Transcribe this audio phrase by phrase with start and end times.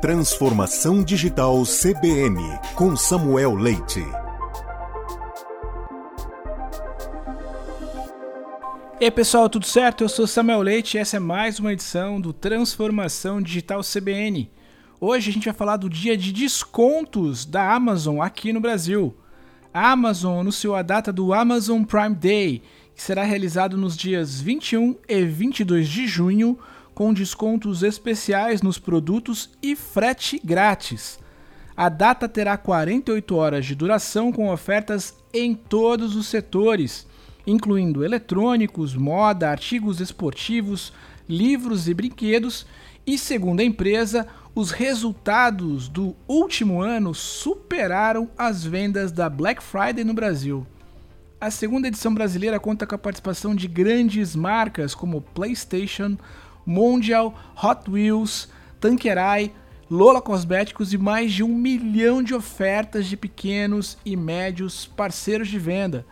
[0.00, 2.40] Transformação Digital CBN
[2.74, 4.00] com Samuel Leite.
[9.00, 10.04] E aí pessoal, tudo certo?
[10.04, 14.50] Eu sou Samuel Leite e essa é mais uma edição do Transformação Digital CBN.
[15.00, 19.14] Hoje a gente vai falar do dia de descontos da Amazon aqui no Brasil.
[19.72, 22.62] A Amazon anunciou a data do Amazon Prime Day,
[22.94, 26.58] que será realizado nos dias 21 e 22 de junho,
[27.00, 31.18] com descontos especiais nos produtos e frete grátis.
[31.74, 37.08] A data terá 48 horas de duração com ofertas em todos os setores
[37.46, 40.92] incluindo eletrônicos, moda, artigos esportivos,
[41.26, 42.66] livros e brinquedos,
[43.06, 50.04] e segundo a empresa, os resultados do último ano superaram as vendas da Black Friday
[50.04, 50.66] no Brasil.
[51.40, 56.18] A segunda edição brasileira conta com a participação de grandes marcas como PlayStation,
[56.64, 58.48] Mondial, Hot Wheels,
[58.80, 59.52] Tanqueray,
[59.90, 65.58] Lola Cosméticos e mais de um milhão de ofertas de pequenos e médios parceiros de
[65.58, 66.06] venda.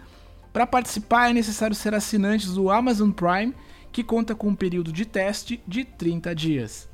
[0.52, 3.54] Para participar é necessário ser assinante do Amazon Prime,
[3.92, 6.88] que conta com um período de teste de 30 dias.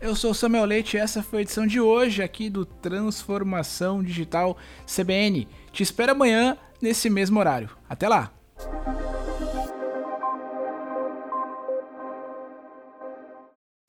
[0.00, 4.56] Eu sou Samuel Leite e essa foi a edição de hoje aqui do Transformação Digital
[4.84, 5.48] CBN.
[5.72, 7.70] Te espero amanhã nesse mesmo horário.
[7.88, 8.32] Até lá!